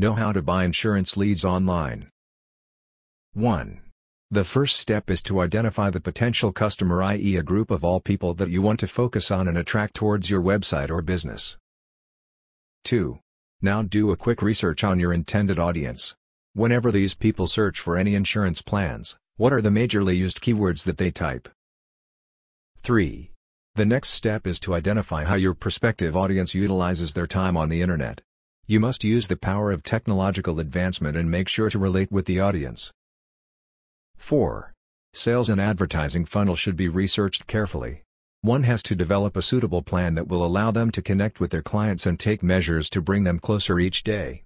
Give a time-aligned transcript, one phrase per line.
[0.00, 2.08] Know how to buy insurance leads online.
[3.32, 3.80] 1.
[4.30, 7.34] The first step is to identify the potential customer i.e.
[7.34, 10.40] a group of all people that you want to focus on and attract towards your
[10.40, 11.58] website or business.
[12.84, 13.18] 2.
[13.60, 16.14] Now do a quick research on your intended audience.
[16.52, 20.98] Whenever these people search for any insurance plans, what are the majorly used keywords that
[20.98, 21.48] they type?
[22.84, 23.32] 3.
[23.74, 27.82] The next step is to identify how your prospective audience utilizes their time on the
[27.82, 28.20] internet.
[28.70, 32.38] You must use the power of technological advancement and make sure to relate with the
[32.38, 32.92] audience.
[34.18, 34.74] 4.
[35.14, 38.02] Sales and advertising funnel should be researched carefully.
[38.42, 41.62] One has to develop a suitable plan that will allow them to connect with their
[41.62, 44.42] clients and take measures to bring them closer each day.